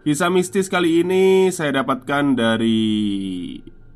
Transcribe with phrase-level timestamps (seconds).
[0.00, 2.80] Kisah mistis kali ini saya dapatkan dari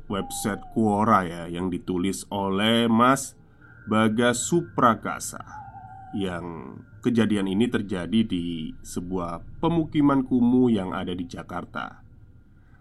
[0.05, 3.33] website Quora ya Yang ditulis oleh Mas
[3.89, 5.41] Bagas Suprakasa
[6.13, 12.05] Yang kejadian ini terjadi di sebuah pemukiman kumuh yang ada di Jakarta.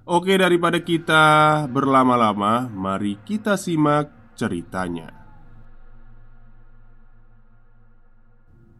[0.04, 5.23] Oke daripada kita berlama-lama Mari kita simak ceritanya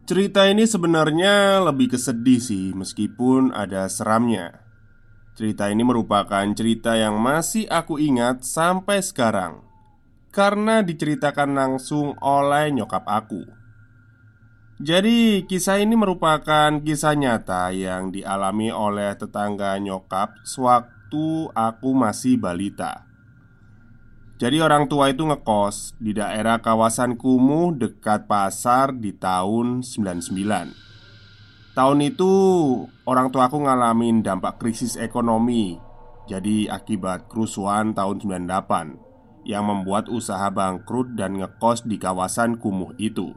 [0.05, 4.61] Cerita ini sebenarnya lebih kesedih sih, meskipun ada seramnya.
[5.33, 9.65] Cerita ini merupakan cerita yang masih aku ingat sampai sekarang
[10.29, 13.49] karena diceritakan langsung oleh nyokap aku.
[14.77, 23.09] Jadi, kisah ini merupakan kisah nyata yang dialami oleh tetangga nyokap sewaktu aku masih balita.
[24.45, 31.99] Jadi orang tua itu ngekos di daerah kawasan kumuh dekat pasar di tahun 99 Tahun
[32.05, 32.33] itu
[33.09, 35.81] orang tua aku ngalamin dampak krisis ekonomi
[36.29, 43.33] Jadi akibat kerusuhan tahun 98 Yang membuat usaha bangkrut dan ngekos di kawasan kumuh itu.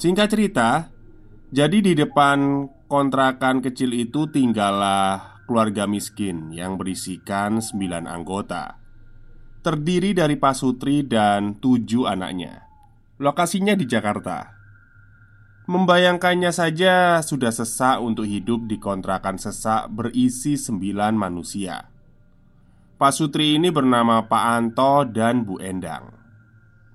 [0.00, 0.88] Singkat cerita
[1.52, 7.76] Jadi di depan kontrakan kecil itu tinggallah keluarga miskin yang berisikan 9
[8.08, 8.85] anggota
[9.66, 12.62] terdiri dari Pak Sutri dan tujuh anaknya.
[13.18, 14.54] Lokasinya di Jakarta.
[15.66, 21.82] Membayangkannya saja sudah sesak untuk hidup di kontrakan sesak berisi sembilan manusia.
[22.94, 26.14] Pak Sutri ini bernama Pak Anto dan Bu Endang.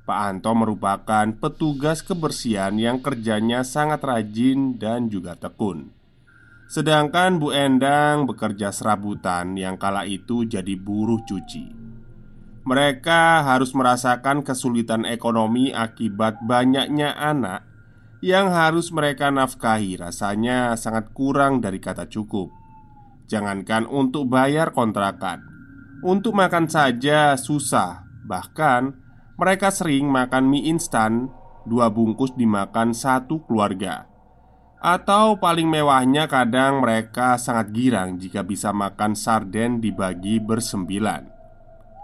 [0.08, 5.92] Pak Anto merupakan petugas kebersihan yang kerjanya sangat rajin dan juga tekun.
[6.72, 11.81] Sedangkan Bu Endang bekerja serabutan yang kala itu jadi buruh cuci.
[12.62, 17.66] Mereka harus merasakan kesulitan ekonomi akibat banyaknya anak
[18.22, 19.98] yang harus mereka nafkahi.
[19.98, 22.54] Rasanya sangat kurang dari kata cukup.
[23.26, 25.42] Jangankan untuk bayar kontrakan,
[26.06, 28.06] untuk makan saja susah.
[28.30, 28.82] Bahkan
[29.42, 31.34] mereka sering makan mie instan
[31.66, 34.06] dua bungkus dimakan satu keluarga.
[34.78, 41.31] Atau paling mewahnya kadang mereka sangat girang jika bisa makan sarden dibagi bersembilan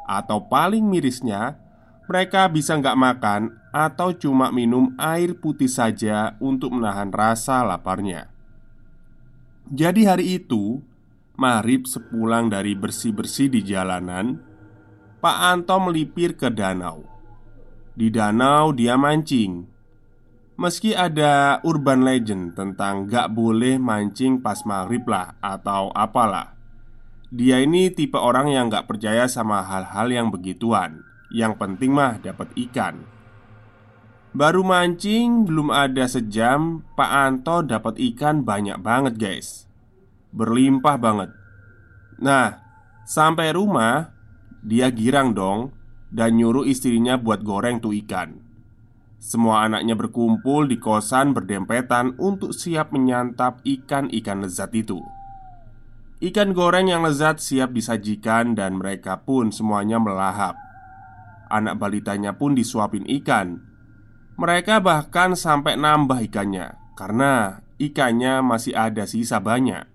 [0.07, 1.59] atau paling mirisnya,
[2.07, 3.41] mereka bisa nggak makan
[3.75, 8.31] atau cuma minum air putih saja untuk menahan rasa laparnya.
[9.67, 10.79] Jadi hari itu,
[11.35, 14.39] Marib sepulang dari bersih-bersih di jalanan,
[15.19, 17.03] Pak Anto melipir ke danau.
[17.93, 19.67] Di danau dia mancing.
[20.57, 26.56] Meski ada urban legend tentang gak boleh mancing pas maghrib lah atau apalah
[27.27, 31.03] dia ini tipe orang yang gak percaya sama hal-hal yang begituan.
[31.27, 33.03] Yang penting mah dapat ikan.
[34.31, 39.67] Baru mancing belum ada sejam Pak Anto dapat ikan banyak banget guys.
[40.31, 41.35] Berlimpah banget.
[42.23, 42.63] Nah
[43.03, 44.15] sampai rumah
[44.65, 45.69] Dia girang dong
[46.09, 48.39] Dan nyuruh istrinya buat goreng tuh ikan.
[49.19, 55.03] Semua anaknya berkumpul di kosan berdempetan Untuk siap menyantap ikan-ikan lezat itu
[56.17, 60.57] Ikan goreng yang lezat siap disajikan dan mereka pun semuanya melahap.
[61.45, 63.61] Anak balitanya pun disuapin ikan.
[64.37, 69.85] Mereka bahkan sampai nambah ikannya Karena ikannya masih ada sisa banyak.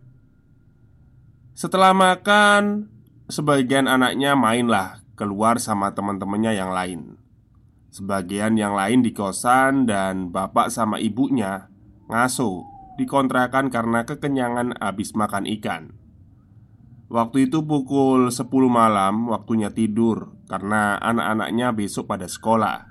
[1.59, 2.87] Setelah makan
[3.27, 7.17] Sebagian anaknya mainlah keluar sama teman-temannya yang lain.
[7.91, 11.67] Sebagian yang lain di kosan dan bapak sama ibunya
[12.07, 12.63] Ngaso
[13.01, 16.02] dikontrakan karena kekenyangan habis makan ikan
[17.13, 22.89] Waktu itu pukul 10 malam waktunya tidur Karena anak-anaknya besok pada sekolah.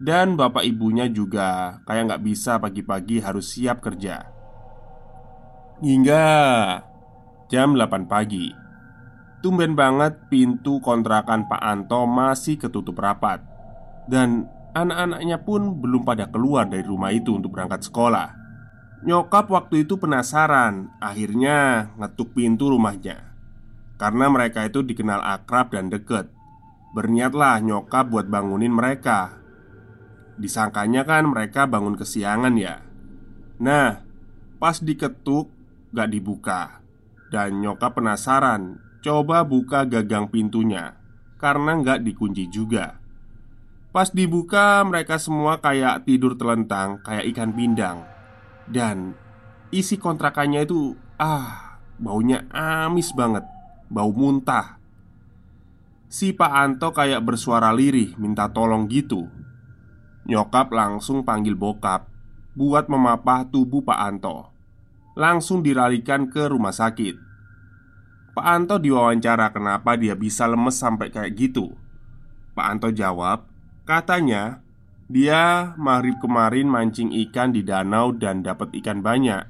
[0.00, 4.32] Dan bapak ibunya juga kayak nggak bisa pagi-pagi harus siap kerja.
[5.84, 6.28] Hingga
[7.52, 8.48] jam 8 pagi.
[9.44, 13.44] Tumben banget pintu kontrakan Pak Anto masih ketutup rapat.
[14.08, 18.40] Dan anak-anaknya pun belum pada keluar dari rumah itu untuk berangkat sekolah.
[19.04, 23.29] Nyokap waktu itu penasaran Akhirnya ngetuk pintu rumahnya
[24.00, 26.32] Karena mereka itu dikenal akrab dan deket.
[26.96, 29.36] Berniatlah nyokap buat bangunin mereka.
[30.40, 32.80] Disangkanya kan mereka bangun kesiangan ya.
[33.60, 34.00] Nah,
[34.56, 35.52] pas diketuk
[35.92, 36.80] gak dibuka.
[37.28, 40.92] Dan nyokap penasaran Coba buka gagang pintunya.
[41.40, 43.00] Karena nggak dikunci juga.
[43.96, 48.04] Pas dibuka mereka semua kayak tidur telentang Kayak ikan pindang.
[48.68, 49.16] Dan
[49.72, 53.44] isi kontrakannya itu Ah baunya amis banget
[53.90, 54.78] Bau muntah.
[56.06, 59.26] Si Pak Anto kayak bersuara lirih minta tolong gitu.
[60.30, 62.06] Nyokap langsung panggil bokap
[62.54, 64.54] Buat memapah tubuh Pak Anto.
[65.18, 67.18] Langsung diralikan ke rumah sakit.
[68.30, 71.74] Pak Anto diwawancara kenapa dia bisa lemes sampai kayak gitu.
[72.54, 73.50] Pak Anto jawab
[73.82, 74.62] Katanya
[75.10, 79.49] Dia maghrib kemarin mancing ikan di danau dan dapat ikan banyak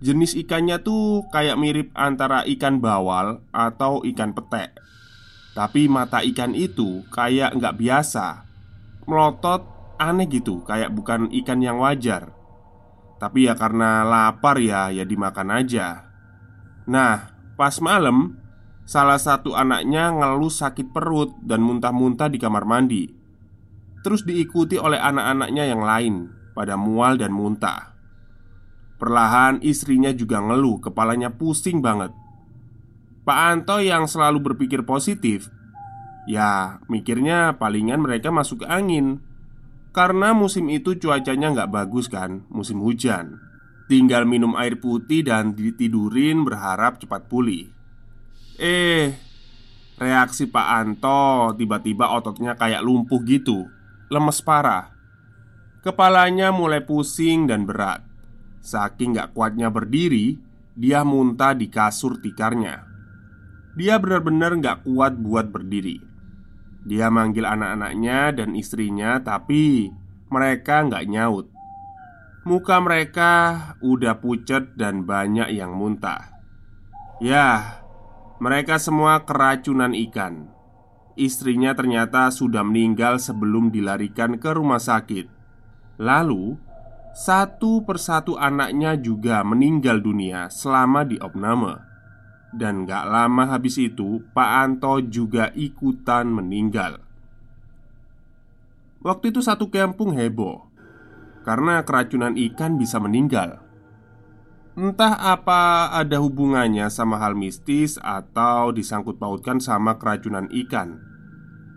[0.00, 4.76] Jenis ikannya tuh kayak mirip antara ikan bawal atau ikan petek
[5.52, 8.48] Tapi mata ikan itu kayak nggak biasa
[9.04, 9.62] Melotot
[10.00, 12.32] aneh gitu Kayak bukan ikan yang wajar
[13.20, 16.08] Tapi ya karena lapar ya, ya dimakan aja
[16.88, 18.40] Nah, Pas malam,
[18.88, 23.04] salah satu anaknya ngeluh sakit perut dan muntah-muntah di kamar mandi.
[24.00, 26.14] Terus diikuti oleh anak-anaknya yang lain
[26.56, 27.89] pada mual dan muntah.
[29.00, 32.12] Perlahan istrinya juga ngeluh, kepalanya pusing banget.
[33.24, 35.48] Pak Anto yang selalu berpikir positif,
[36.28, 39.24] ya mikirnya palingan mereka masuk angin.
[39.96, 43.40] Karena musim itu cuacanya nggak bagus kan, musim hujan.
[43.90, 47.74] Tinggal minum air putih dan ditidurin berharap cepat pulih
[48.54, 49.10] Eh,
[49.98, 53.66] reaksi Pak Anto tiba-tiba ototnya kayak lumpuh gitu
[54.06, 54.94] Lemes parah
[55.82, 58.09] Kepalanya mulai pusing dan berat
[58.60, 60.36] Saking gak kuatnya berdiri
[60.76, 62.84] Dia muntah di kasur tikarnya
[63.74, 66.00] Dia benar-benar gak kuat buat berdiri
[66.84, 69.92] Dia manggil anak-anaknya dan istrinya Tapi
[70.30, 71.50] mereka gak nyaut
[72.40, 73.32] Muka mereka
[73.84, 76.40] udah pucat dan banyak yang muntah.
[77.20, 77.84] Ya,
[78.40, 80.48] mereka semua keracunan ikan.
[81.20, 85.28] Istrinya ternyata sudah meninggal sebelum dilarikan ke rumah sakit.
[86.00, 86.56] Lalu,
[87.10, 91.82] satu persatu anaknya juga meninggal dunia selama di opname.
[92.50, 96.98] Dan gak lama habis itu, Pak Anto juga ikutan meninggal.
[99.00, 100.68] Waktu itu satu kampung heboh
[101.40, 103.64] karena keracunan ikan bisa meninggal.
[104.76, 111.02] Entah apa ada hubungannya sama hal mistis atau disangkut pautkan sama keracunan ikan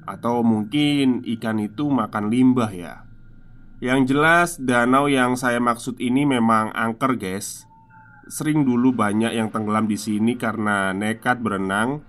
[0.06, 3.04] Atau mungkin ikan itu makan limbah ya
[3.84, 7.68] Yang jelas danau yang saya maksud ini memang angker guys.
[8.32, 12.00] Sering dulu banyak yang tenggelam di sini karena nekat berenang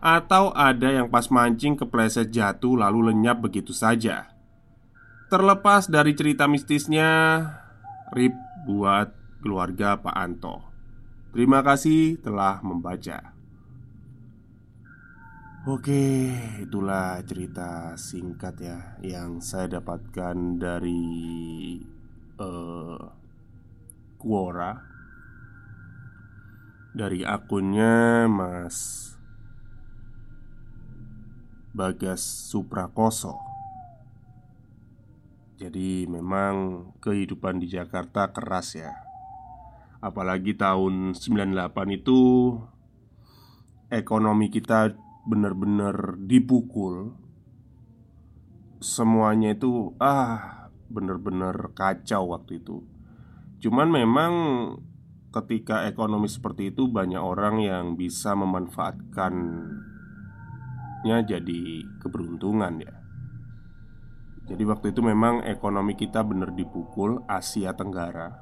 [0.00, 4.32] Atau ada yang pas mancing kepleset jatuh lalu lenyap begitu saja.
[5.28, 7.10] Terlepas dari cerita mistisnya
[8.14, 8.32] Rip
[8.64, 9.12] buat
[9.44, 10.64] keluarga Pak Anto.
[11.34, 13.36] Terima kasih telah membaca
[15.66, 16.30] Oke,
[16.62, 21.02] itulah cerita singkat ya Yang saya dapatkan dari
[22.38, 23.02] uh,
[24.14, 24.78] Quora.
[26.94, 29.10] Dari akunnya Mas
[31.74, 33.34] Bagas Suprakoso.
[35.58, 38.94] Jadi memang kehidupan di Jakarta keras ya.
[39.98, 42.18] Apalagi tahun 98 itu
[43.90, 47.12] Ekonomi kita benar-benar dipukul
[48.80, 52.80] Semuanya itu ah benar-benar kacau waktu itu
[53.58, 54.32] Cuman memang
[55.34, 61.62] ketika ekonomi seperti itu banyak orang yang bisa memanfaatkannya jadi
[62.00, 62.94] keberuntungan ya.
[64.48, 68.40] Jadi waktu itu memang ekonomi kita benar dipukul Asia Tenggara,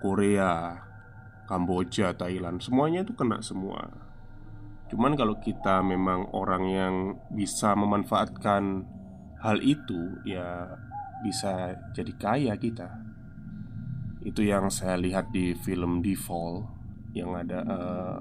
[0.00, 0.80] Korea,
[1.44, 3.92] Kamboja, Thailand, semuanya itu kena semua.
[4.88, 6.94] Cuman kalau kita memang orang yang
[7.28, 8.88] bisa memanfaatkan
[9.44, 10.72] hal itu, ya
[11.20, 12.88] bisa jadi kaya kita.
[14.24, 16.64] Itu yang saya lihat di film Default
[17.12, 18.18] yang ada uh,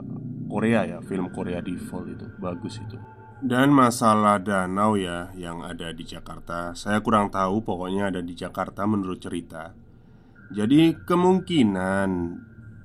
[0.47, 2.99] Korea ya, film Korea Default itu bagus itu.
[3.37, 8.89] Dan masalah danau ya yang ada di Jakarta Saya kurang tahu pokoknya ada di Jakarta
[8.89, 9.77] menurut cerita
[10.49, 12.09] Jadi kemungkinan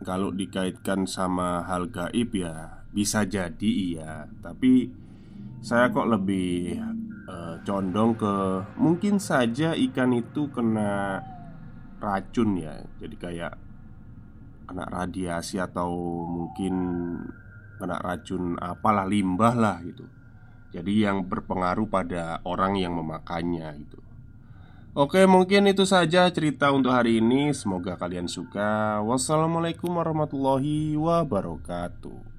[0.04, 4.92] kalau dikaitkan sama hal gaib ya bisa jadi iya Tapi
[5.64, 6.76] saya kok lebih
[7.26, 8.34] uh, condong ke
[8.76, 11.24] Mungkin saja ikan itu kena
[11.98, 13.54] racun ya Jadi kayak
[14.68, 15.90] kena radiasi atau
[16.28, 16.74] mungkin
[17.80, 20.06] kena racun apalah limbah lah gitu
[20.72, 24.00] jadi yang berpengaruh pada orang yang memakannya itu.
[24.96, 27.52] Oke, mungkin itu saja cerita untuk hari ini.
[27.52, 29.00] Semoga kalian suka.
[29.04, 32.31] Wassalamualaikum warahmatullahi wabarakatuh.